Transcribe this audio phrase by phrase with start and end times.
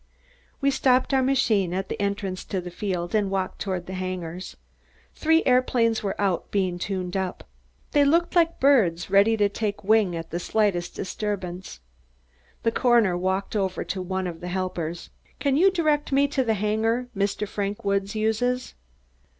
[0.61, 4.57] We stopped our machine at the entrance to the field and walked toward the hangars.
[5.13, 7.43] Three aeroplanes were out, being tuned up.
[7.91, 11.81] They looked like birds, ready to take wing at the slightest disturbance.
[12.63, 15.11] The coroner walked over to one of the helpers.
[15.39, 17.47] "Can you direct me to the hangar Mr.
[17.47, 18.73] Frank Woods uses?"